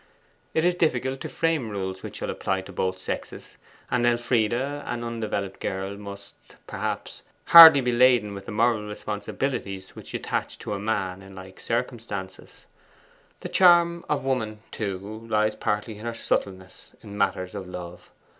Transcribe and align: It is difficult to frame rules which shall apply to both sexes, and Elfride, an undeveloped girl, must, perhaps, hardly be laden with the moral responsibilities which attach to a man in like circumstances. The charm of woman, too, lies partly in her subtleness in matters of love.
It 0.55 0.65
is 0.65 0.73
difficult 0.73 1.21
to 1.21 1.29
frame 1.29 1.69
rules 1.69 2.01
which 2.01 2.15
shall 2.15 2.31
apply 2.31 2.61
to 2.61 2.71
both 2.71 2.97
sexes, 2.97 3.57
and 3.91 4.03
Elfride, 4.03 4.51
an 4.51 5.03
undeveloped 5.03 5.59
girl, 5.59 5.95
must, 5.95 6.55
perhaps, 6.65 7.21
hardly 7.45 7.81
be 7.81 7.91
laden 7.91 8.33
with 8.33 8.45
the 8.47 8.51
moral 8.51 8.87
responsibilities 8.87 9.91
which 9.95 10.15
attach 10.15 10.57
to 10.57 10.73
a 10.73 10.79
man 10.79 11.21
in 11.21 11.35
like 11.35 11.59
circumstances. 11.59 12.65
The 13.41 13.49
charm 13.49 14.03
of 14.09 14.25
woman, 14.25 14.61
too, 14.71 15.27
lies 15.29 15.55
partly 15.55 15.99
in 15.99 16.05
her 16.07 16.15
subtleness 16.15 16.95
in 17.03 17.15
matters 17.15 17.53
of 17.53 17.67
love. 17.67 18.09